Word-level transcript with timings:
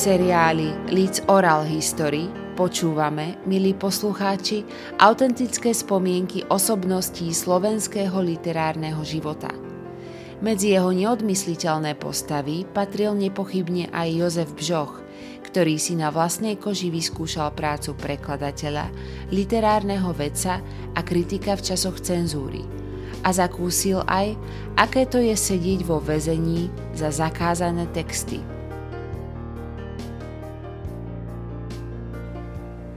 seriáli 0.00 0.72
Leeds 0.88 1.28
Oral 1.28 1.68
History 1.68 2.24
počúvame, 2.56 3.36
milí 3.44 3.76
poslucháči, 3.76 4.64
autentické 4.96 5.76
spomienky 5.76 6.40
osobností 6.48 7.28
slovenského 7.36 8.16
literárneho 8.24 9.04
života. 9.04 9.52
Medzi 10.40 10.72
jeho 10.72 10.96
neodmysliteľné 10.96 12.00
postavy 12.00 12.64
patril 12.64 13.12
nepochybne 13.12 13.92
aj 13.92 14.08
Jozef 14.16 14.48
Bžoch, 14.56 15.04
ktorý 15.44 15.76
si 15.76 16.00
na 16.00 16.08
vlastnej 16.08 16.56
koži 16.56 16.88
vyskúšal 16.88 17.52
prácu 17.52 17.92
prekladateľa, 17.92 18.88
literárneho 19.28 20.16
vedca 20.16 20.64
a 20.96 21.00
kritika 21.04 21.60
v 21.60 21.76
časoch 21.76 22.00
cenzúry 22.00 22.64
a 23.20 23.36
zakúsil 23.36 24.00
aj, 24.08 24.32
aké 24.80 25.04
to 25.04 25.20
je 25.20 25.36
sedieť 25.36 25.84
vo 25.84 26.00
väzení 26.00 26.72
za 26.96 27.12
zakázané 27.12 27.84
texty. 27.92 28.59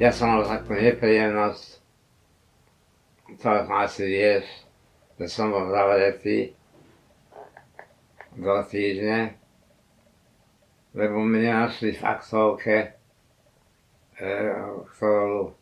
Ja 0.02 0.10
som 0.10 0.34
mal 0.34 0.42
takú 0.42 0.74
nepríjemnosť, 0.74 1.66
to 3.38 3.50
asi 3.78 4.04
vieš, 4.10 4.46
že 5.22 5.30
som 5.30 5.54
bol 5.54 5.70
zavretý 5.70 6.58
dva 8.34 8.66
týždne, 8.66 9.38
lebo 10.98 11.22
mne 11.22 11.70
našli 11.70 11.94
v 11.94 12.02
aktovke, 12.10 12.78
e, 14.18 14.28
ktorú 14.98 15.54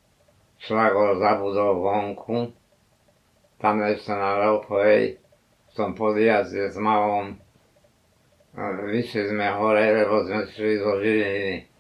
Šlagol 0.64 1.20
zabudol 1.20 1.84
vonku, 1.84 2.56
tam 3.60 3.84
ešte 3.84 4.16
na 4.16 4.40
Rauchovej, 4.40 5.20
v 5.20 5.72
tom 5.76 5.92
podjazde 5.92 6.72
s 6.72 6.80
malom, 6.80 7.36
vyšli 8.56 9.28
sme 9.28 9.52
hore, 9.60 9.92
lebo 9.92 10.24
sme 10.24 10.48
šli 10.48 10.80
zo 10.80 11.04
Žiliny. 11.04 11.71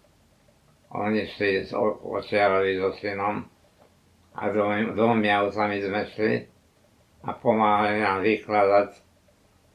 Oni 0.91 1.23
šli 1.27 1.65
s 1.65 1.71
očiarovi 2.03 2.75
so 2.75 2.91
synom 2.99 3.47
a 4.35 4.41
dvomi 4.95 5.31
autami 5.31 5.79
sme 5.79 6.03
šli 6.11 6.33
a 7.23 7.31
pomáhali 7.31 8.03
nám 8.03 8.19
vykladať. 8.19 8.89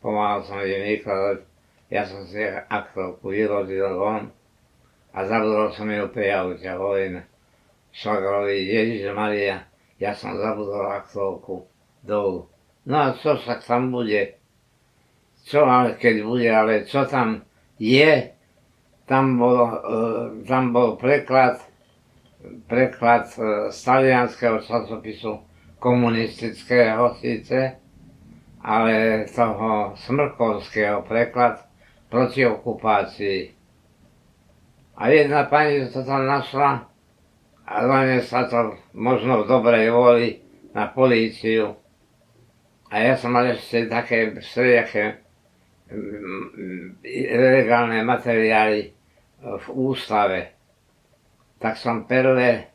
Pomáhal 0.05 0.45
som 0.45 0.61
im 0.61 0.83
vykladať. 0.97 1.39
Ja 1.89 2.05
som 2.05 2.27
si 2.29 2.45
aktovku 2.69 3.33
vyrodil 3.33 3.97
von 3.97 4.29
a 5.17 5.19
zabudol 5.25 5.73
som 5.73 5.89
ju 5.89 6.05
pri 6.13 6.37
aute. 6.37 6.69
Hovorím 6.69 7.25
švagrovi, 7.97 8.69
Ježiš 8.69 9.09
Maria, 9.17 9.65
ja 9.97 10.13
som 10.13 10.37
zabudol 10.37 10.85
aktovku 10.93 11.65
dolu. 12.05 12.53
No 12.85 12.97
a 13.01 13.17
čo 13.17 13.41
sa 13.41 13.57
tam 13.57 13.89
bude? 13.89 14.37
Čo 15.49 15.65
ale 15.65 15.97
keď 15.97 16.15
bude, 16.27 16.51
ale 16.53 16.85
čo 16.85 17.09
tam 17.09 17.41
je, 17.81 18.36
tam 19.07 19.39
bol, 19.39 19.59
e, 19.63 19.77
tam 20.47 20.75
bol 20.75 20.99
preklad, 20.99 21.63
preklad 22.67 23.31
e, 23.39 23.71
z 23.71 23.79
talianského 23.87 24.59
časopisu 24.59 25.39
komunistického 25.79 27.15
síce, 27.23 27.79
ale 28.67 29.25
toho 29.31 29.95
smrkovského 29.95 31.07
preklad 31.07 31.63
proti 32.11 32.47
okupácii. 32.47 33.55
A 34.97 35.09
jedna 35.09 35.45
pani 35.47 35.87
to 35.87 36.03
tam 36.03 36.27
našla 36.27 36.89
a 37.67 37.75
len 37.87 38.23
sa 38.27 38.49
to 38.51 38.75
možno 38.97 39.45
v 39.45 39.49
dobrej 39.49 39.87
voli 39.93 40.29
na 40.75 40.91
políciu. 40.91 41.79
A 42.91 43.03
ja 43.03 43.15
som 43.15 43.35
mal 43.35 43.45
ešte 43.51 43.87
také 43.87 44.33
všelijaké 44.35 45.21
legálne 47.37 48.03
materiály 48.03 48.96
v 49.43 49.67
ústave, 49.73 50.57
tak 51.61 51.77
som 51.77 52.09
prvé 52.09 52.73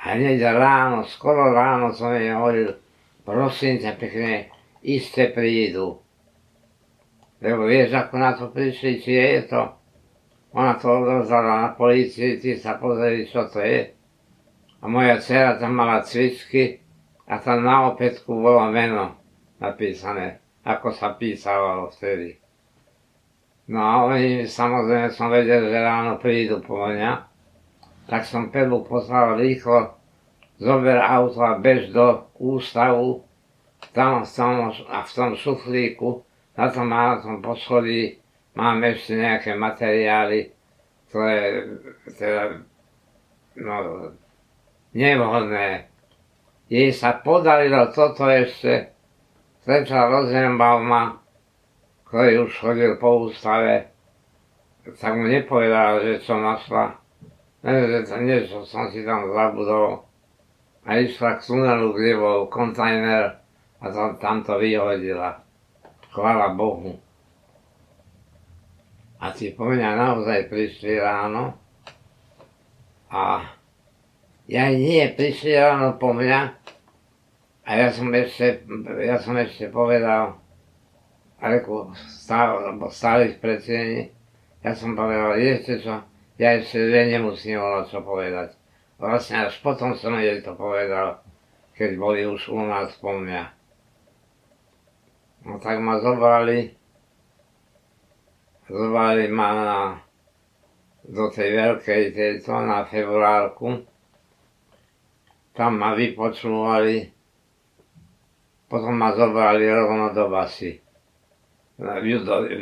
hneď 0.00 0.40
ráno, 0.56 1.04
skoro 1.06 1.52
ráno 1.52 1.92
som 1.92 2.16
jej 2.16 2.32
hovoril, 2.32 2.78
prosím 3.22 3.78
ťa 3.78 3.92
pekne, 4.00 4.50
iste 4.80 5.28
prídu. 5.30 6.00
Lebo 7.40 7.64
vieš, 7.64 7.96
ako 7.96 8.14
na 8.20 8.30
to 8.36 8.52
prišli, 8.52 9.00
či 9.00 9.12
je 9.16 9.48
to. 9.48 9.62
Ona 10.52 10.76
to 10.76 10.90
odovzdala 10.90 11.62
na 11.62 11.70
policii, 11.78 12.42
ty 12.42 12.58
sa 12.58 12.76
pozreli, 12.76 13.24
čo 13.24 13.46
to 13.48 13.62
je. 13.62 13.94
A 14.80 14.84
moja 14.88 15.20
dcera 15.20 15.56
tam 15.60 15.76
mala 15.76 16.02
cvičky 16.02 16.80
a 17.28 17.38
tam 17.38 17.64
na 17.64 17.92
opätku 17.92 18.34
bolo 18.34 18.66
meno 18.72 19.14
napísané, 19.60 20.40
ako 20.66 20.90
sa 20.90 21.14
písalo 21.14 21.92
vtedy. 21.92 22.40
No 23.70 23.78
a 23.78 23.92
oni, 24.10 24.50
samozrejme 24.50 25.14
som 25.14 25.30
vedel, 25.30 25.70
že 25.70 25.78
ráno 25.78 26.18
prídu 26.18 26.58
po 26.58 26.90
mňa, 26.90 27.22
tak 28.10 28.26
som 28.26 28.50
Pedlu 28.50 28.82
poslal 28.82 29.38
rýchlo, 29.38 29.94
zober 30.58 30.98
auto 30.98 31.38
a 31.46 31.54
bež 31.54 31.94
do 31.94 32.26
ústavu, 32.42 33.22
tam, 33.94 34.26
tam 34.26 34.74
a 34.74 35.06
v 35.06 35.10
tom 35.14 35.38
šuflíku, 35.38 36.26
na 36.58 36.66
tom, 36.74 36.90
na 36.90 37.22
tom 37.22 37.38
poschodí 37.38 38.18
mám 38.58 38.82
ešte 38.82 39.14
nejaké 39.14 39.54
materiály, 39.54 40.50
ktoré 41.06 41.70
teda, 42.18 42.66
no, 43.54 43.74
nevhodné. 44.98 45.86
Jej 46.66 46.90
sa 46.90 47.22
podarilo 47.22 47.94
toto 47.94 48.26
ešte, 48.26 48.90
Svetla 49.62 50.10
Rosenbauma, 50.10 51.22
ktorý 52.10 52.50
už 52.50 52.52
chodil 52.58 52.98
po 52.98 53.30
ústave, 53.30 53.86
tak 54.98 55.14
mu 55.14 55.30
nepovedal, 55.30 56.02
že 56.02 56.26
čo 56.26 56.42
našla. 56.42 56.98
Ne, 57.62 57.86
že 57.86 58.02
to 58.02 58.18
niečo 58.18 58.66
som 58.66 58.90
si 58.90 59.06
tam 59.06 59.30
zabudol. 59.30 60.02
A 60.82 60.98
išla 60.98 61.38
k 61.38 61.46
tunelu, 61.46 61.94
kde 61.94 62.18
bol 62.18 62.50
kontajner 62.50 63.38
a 63.78 63.84
tam, 63.94 64.18
tam 64.18 64.42
to 64.42 64.58
vyhodila. 64.58 65.38
Chvala 66.10 66.50
Bohu. 66.58 66.98
A 69.22 69.30
tí 69.30 69.54
po 69.54 69.70
mňa 69.70 69.94
naozaj 69.94 70.50
prišli 70.50 70.98
ráno 70.98 71.54
a 73.06 73.54
ja 74.50 74.66
nie, 74.66 75.06
prišli 75.14 75.54
ráno 75.54 75.94
po 75.94 76.10
mňa 76.10 76.40
a 77.62 77.70
ja 77.70 77.86
som 77.94 78.10
ešte, 78.10 78.66
ja 78.98 79.14
som 79.22 79.38
ešte 79.38 79.70
povedal, 79.70 80.40
Aleku 81.40 81.88
stál, 81.96 82.76
stáli 82.92 83.32
predsieni, 83.40 84.12
ja 84.60 84.76
som 84.76 84.92
povedal, 84.92 85.40
viete 85.40 85.80
čo, 85.80 86.04
ja 86.36 86.60
ešte 86.60 86.92
že 86.92 87.16
nemusím 87.16 87.56
o 87.56 87.80
čo 87.88 88.04
povedať. 88.04 88.52
Vlastne 89.00 89.48
až 89.48 89.56
potom 89.64 89.96
som 89.96 90.20
jej 90.20 90.44
to 90.44 90.52
povedal, 90.52 91.24
keď 91.72 91.96
boli 91.96 92.28
už 92.28 92.52
u 92.52 92.60
nás 92.60 92.92
po 93.00 93.16
mňa. 93.16 93.56
No 95.48 95.56
tak 95.56 95.80
ma 95.80 95.96
zobrali, 96.04 96.76
zobrali 98.68 99.24
ma 99.32 99.48
na, 99.56 99.80
do 101.08 101.32
tej 101.32 101.56
veľkej 101.56 102.02
tejto, 102.12 102.52
na 102.68 102.84
februárku. 102.84 103.80
Tam 105.56 105.80
ma 105.80 105.96
vypočúvali, 105.96 107.08
potom 108.68 108.92
ma 108.92 109.16
zobrali 109.16 109.64
rovno 109.64 110.12
do 110.12 110.28
basy 110.28 110.89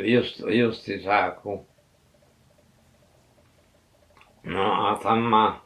just, 0.03 0.39
Justičáku. 0.39 1.65
No 4.43 4.87
a 4.87 4.95
tam 4.95 5.21
ma 5.21 5.61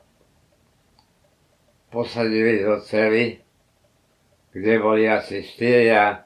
posadili 1.91 2.65
do 2.65 2.81
cely, 2.81 3.37
kde 4.51 4.79
boli 4.81 5.05
asi 5.09 5.45
štyria 5.45 6.25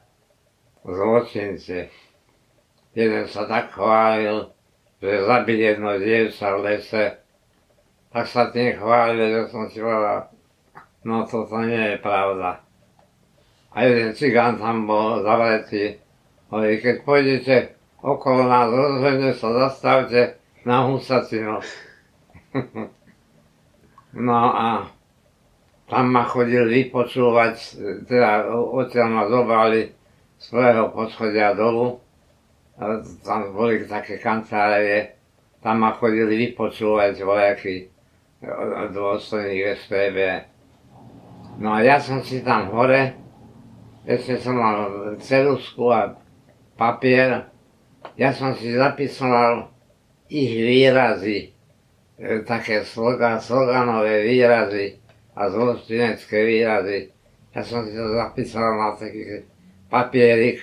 zločinci. 0.87 1.91
Jeden 2.95 3.27
sa 3.27 3.43
tak 3.45 3.75
chválil, 3.75 4.47
že 5.03 5.27
zabil 5.27 5.59
jedno 5.59 5.99
dievča 5.99 6.55
v 6.55 6.63
lese, 6.63 7.05
tak 8.09 8.25
sa 8.31 8.47
tým 8.49 8.79
chválil, 8.79 9.27
že 9.27 9.41
som 9.51 9.67
si 9.67 9.83
povedal, 9.83 10.31
no 11.03 11.27
toto 11.27 11.59
nie 11.67 11.93
je 11.93 11.97
pravda. 11.99 12.63
A 13.75 13.83
jeden 13.83 14.15
cigán 14.15 14.55
tam 14.57 14.87
bol 14.87 15.21
zavretý 15.21 16.06
ale 16.51 16.79
keď 16.79 16.95
pôjdete 17.03 17.55
okolo 17.99 18.47
nás, 18.47 18.71
rozhodne 18.71 19.31
sa 19.35 19.49
zastavte 19.67 20.39
na 20.63 20.87
husacinu. 20.87 21.59
no 24.27 24.39
a 24.55 24.87
tam 25.87 26.11
ma 26.11 26.27
chodil 26.27 26.67
vypočúvať, 26.67 27.55
teda 28.07 28.51
odtiaľ 28.51 29.07
ma 29.07 29.23
zobrali 29.31 29.91
z 30.37 30.45
prvého 30.51 30.91
poschodia 30.91 31.55
dolu, 31.55 32.03
tam 33.23 33.55
boli 33.55 33.87
také 33.87 34.19
kancelárie, 34.19 35.17
tam 35.63 35.81
ma 35.81 35.95
chodili 35.95 36.51
vypočúvať 36.51 37.13
vojaky 37.23 37.75
dôstojných 38.93 39.63
SPB. 39.81 40.17
No 41.57 41.73
a 41.73 41.81
ja 41.81 41.97
som 41.97 42.21
si 42.21 42.45
tam 42.45 42.69
hore, 42.69 43.17
ešte 44.05 44.37
som 44.37 44.61
mal 44.61 44.77
cerusku 45.17 45.89
a 45.89 46.13
papier, 46.77 47.49
ja 48.15 48.29
som 48.31 48.53
si 48.53 48.71
zapisoval 48.77 49.73
ich 50.29 50.53
výrazy, 50.53 51.51
e, 52.15 52.45
také 52.45 52.85
slogan, 52.85 53.41
sloganové 53.41 54.23
výrazy 54.23 55.01
a 55.33 55.49
zločinecké 55.49 56.37
výrazy. 56.45 57.11
Ja 57.51 57.61
som 57.65 57.83
si 57.83 57.97
to 57.97 58.13
zapísal 58.13 58.77
na 58.77 58.93
taký 58.93 59.49
papierik 59.89 60.61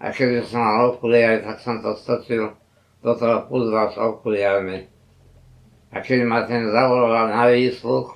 a 0.00 0.12
keď 0.12 0.44
som 0.44 0.60
mal 0.60 0.92
okuliare, 0.92 1.40
tak 1.40 1.60
som 1.60 1.80
to 1.80 1.96
stočil 1.96 2.52
do 3.00 3.12
toho 3.16 3.48
puzla 3.48 3.88
s 3.92 3.96
okuliarmi. 3.96 4.88
A 5.94 6.02
keď 6.04 6.18
ma 6.28 6.44
ten 6.44 6.68
zavolal 6.68 7.32
na 7.32 7.48
výsluch, 7.48 8.12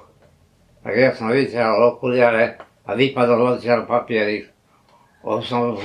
tak 0.85 0.95
ja 0.97 1.11
som 1.17 1.33
vyťahol 1.33 1.97
okuliare 1.97 2.61
a 2.85 2.91
vypadol 2.93 3.57
odtiaľ 3.57 3.89
papierik. 3.89 4.50
O 5.21 5.37
som 5.45 5.77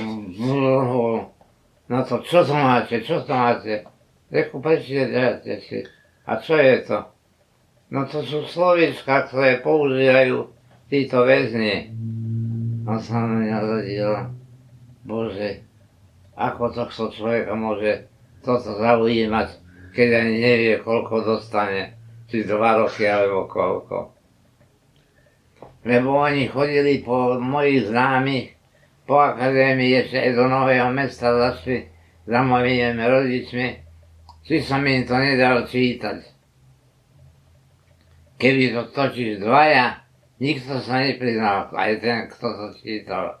no 1.86 1.98
to 2.08 2.16
čo 2.24 2.40
to 2.40 2.54
máte, 2.56 3.04
čo 3.04 3.20
to 3.20 3.32
máte? 3.36 3.84
Reku, 4.32 4.58
prečítajte 4.58 5.60
si. 5.60 5.84
A 6.26 6.40
čo 6.40 6.56
je 6.58 6.82
to? 6.82 6.98
No 7.92 8.08
to 8.10 8.24
sú 8.26 8.42
slovička, 8.48 9.30
ktoré 9.30 9.62
používajú 9.62 10.50
títo 10.90 11.22
väzni. 11.22 11.94
On 12.88 12.98
sa 12.98 13.22
na 13.22 13.44
mňa 13.44 13.58
zadil. 13.62 14.12
Bože, 15.06 15.62
ako 16.34 16.74
tohto 16.74 17.14
človeka 17.14 17.54
môže 17.54 18.10
toto 18.42 18.74
zaujímať, 18.74 19.48
keď 19.94 20.08
ani 20.18 20.34
nevie, 20.42 20.74
koľko 20.82 21.22
dostane, 21.22 21.94
či 22.26 22.42
dva 22.42 22.82
roky 22.82 23.06
alebo 23.06 23.46
koľko. 23.46 24.10
Lebo 25.86 26.18
oni 26.18 26.50
chodili 26.50 27.06
po 27.06 27.38
mojich 27.38 27.86
známych, 27.86 28.55
po 29.06 29.22
akadémii 29.22 30.02
ešte 30.02 30.18
aj 30.18 30.30
do 30.34 30.44
Nového 30.50 30.90
mesta 30.90 31.30
zašli 31.30 31.86
za 32.26 32.42
mojimi 32.42 32.98
rodičmi, 32.98 33.68
či 34.42 34.54
som 34.66 34.82
im 34.82 35.06
to 35.06 35.14
nedal 35.14 35.62
čítať. 35.62 36.26
Keby 38.36 38.74
to 38.74 38.82
točíš 38.92 39.40
dvaja, 39.40 40.02
nikto 40.42 40.82
sa 40.82 41.00
nepriznal, 41.00 41.72
aj 41.72 41.92
ten, 42.02 42.28
kto 42.28 42.46
to 42.50 42.66
čítal. 42.82 43.40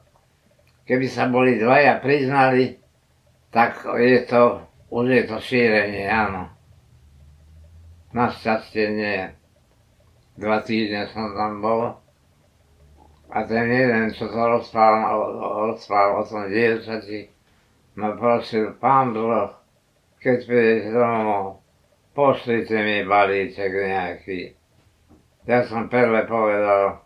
Keby 0.86 1.06
sa 1.10 1.26
boli 1.26 1.58
dvaja 1.58 1.98
priznali, 1.98 2.78
tak 3.50 3.82
je 3.98 4.22
to, 4.24 4.62
už 4.88 5.06
je 5.10 5.22
to 5.26 5.36
šírenie, 5.42 6.06
áno. 6.06 6.48
Našťastie 8.14 8.86
nie. 8.94 9.20
Dva 10.38 10.62
týždne 10.62 11.10
som 11.10 11.34
tam 11.34 11.58
bol. 11.60 12.05
A 13.36 13.44
ten 13.44 13.68
jeden, 13.68 14.16
čo 14.16 14.32
to 14.32 14.40
rozprával, 14.48 15.36
rozprával 15.76 16.24
o 16.24 16.28
tom 16.28 16.48
dievčati, 16.48 17.28
ma 18.00 18.16
prosil, 18.16 18.72
pán 18.80 19.12
Boh, 19.12 19.52
keď 20.24 20.38
prídeš 20.48 20.96
domov, 20.96 21.60
pošlite 22.16 22.72
mi 22.80 23.04
balíček 23.04 23.68
nejaký. 23.68 24.56
Ja 25.44 25.68
som 25.68 25.92
prvé 25.92 26.24
povedal 26.24 27.04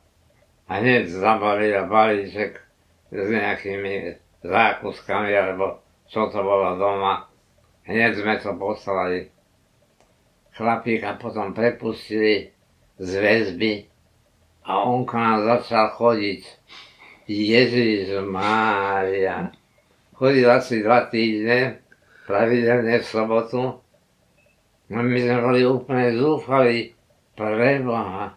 a 0.70 0.72
hneď 0.78 1.10
zabalil 1.10 1.90
balíček 1.90 2.62
s 3.10 3.26
nejakými 3.26 4.14
zákuskami, 4.46 5.34
alebo 5.34 5.82
čo 6.06 6.30
to 6.30 6.46
bolo 6.46 6.78
doma. 6.78 7.26
Hneď 7.90 8.22
sme 8.22 8.38
to 8.38 8.54
poslali. 8.54 9.34
Chlapíka 10.54 11.18
potom 11.18 11.50
prepustili 11.50 12.54
z 13.02 13.10
väzby 13.18 13.89
a 14.70 14.86
on 14.86 15.02
k 15.02 15.18
nám 15.18 15.42
začal 15.42 15.90
chodiť. 15.98 16.46
Ježiš 17.26 18.22
Mária. 18.22 19.50
Chodil 20.14 20.46
asi 20.46 20.86
dva 20.86 21.10
týždne, 21.10 21.82
pravidelne 22.30 23.02
v 23.02 23.06
sobotu. 23.06 23.82
No 24.90 24.98
my 25.02 25.18
sme 25.18 25.38
boli 25.42 25.60
úplne 25.66 26.14
zúfali, 26.14 26.94
Preboha, 27.34 28.36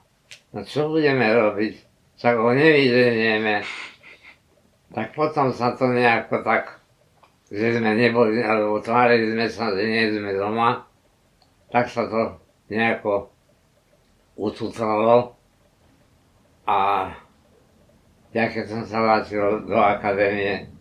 no 0.56 0.60
čo 0.66 0.90
budeme 0.90 1.28
robiť? 1.28 1.74
Však 2.18 2.36
ho 2.40 2.50
nevyženieme. 2.56 3.66
Tak 4.94 5.18
potom 5.18 5.54
sa 5.54 5.74
to 5.78 5.90
nejako 5.90 6.46
tak, 6.46 6.82
že 7.50 7.78
sme 7.78 7.94
neboli, 7.94 8.42
alebo 8.42 8.82
tvárili 8.82 9.34
sme 9.34 9.48
sa, 9.50 9.74
že 9.74 9.84
nie 9.86 10.14
sme 10.14 10.34
doma, 10.34 10.86
tak 11.74 11.90
sa 11.90 12.06
to 12.10 12.38
nejako 12.70 13.34
ututlalo. 14.38 15.43
A 16.64 17.12
ja 18.32 18.46
keď 18.50 18.66
som 18.66 18.82
sa 18.88 19.04
vrátil 19.04 19.68
do 19.68 19.76
akadémie, 19.76 20.72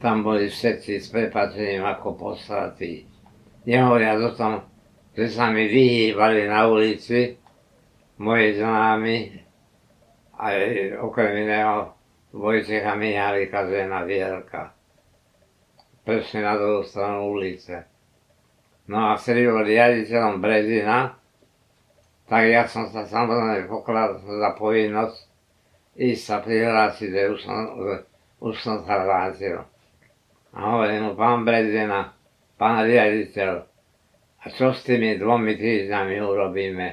tam 0.00 0.24
boli 0.24 0.48
všetci 0.48 1.00
s 1.00 1.12
prepačením 1.12 1.84
ako 1.84 2.16
poslatí. 2.16 3.08
Nehovoria 3.64 4.16
o 4.16 4.32
tom, 4.32 4.64
že 5.12 5.28
sa 5.28 5.52
mi 5.52 5.68
vyhýbali 5.68 6.48
na 6.48 6.64
ulici, 6.68 7.36
moji 8.20 8.56
známi, 8.56 9.16
aj 10.40 10.56
okrem 11.04 11.44
iného 11.44 11.92
Vojtecha 12.30 12.94
Mihálika, 12.94 13.66
žena 13.66 14.06
Vierka. 14.06 14.72
Presne 16.06 16.46
na 16.46 16.54
druhú 16.56 16.86
stranu 16.86 17.34
ulice. 17.36 17.84
No 18.88 19.12
a 19.12 19.18
vtedy 19.18 19.50
bol 19.50 19.66
riaditeľom 19.66 20.38
Brezina, 20.38 21.18
tak 22.30 22.46
ja 22.46 22.64
som 22.70 22.86
sa 22.88 23.02
samozrejme 23.02 23.66
pokladal 23.66 24.22
za 24.22 24.50
povinnosť 24.54 25.29
ísť 25.96 26.22
sa 26.22 26.36
prihlásiť, 26.42 27.10
že 27.10 27.22
už 27.30 27.40
som, 27.42 27.58
že 27.82 27.94
už 28.40 28.54
som 28.62 28.76
sa 28.86 29.02
vrátil. 29.02 29.62
A 30.50 30.58
hovorím 30.74 31.10
mu, 31.10 31.12
pán 31.14 31.46
Brezina, 31.46 32.14
pán 32.58 32.82
riaditeľ, 32.82 33.70
a 34.40 34.44
čo 34.48 34.72
s 34.72 34.82
tými 34.88 35.20
dvomi 35.20 35.54
týždňami 35.54 36.16
urobíme? 36.16 36.88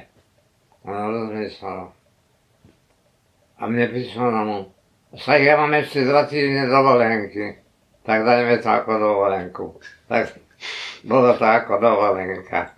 Ona 0.84 1.02
rozmyslela. 1.08 1.90
A 3.58 3.62
mne 3.66 3.90
prišlo 3.90 4.26
na 4.30 4.42
mu, 4.44 4.58
však 5.16 5.40
ja 5.40 5.54
mám 5.56 5.72
ešte 5.74 6.04
dva 6.04 6.28
týždne 6.28 6.68
dovolenky, 6.68 7.58
tak 8.04 8.22
dajme 8.22 8.60
to 8.60 8.68
ako 8.68 8.92
dovolenku. 9.00 9.64
Tak 10.06 10.36
bolo 11.10 11.34
to 11.34 11.44
ako 11.44 11.80
dovolenka. 11.80 12.77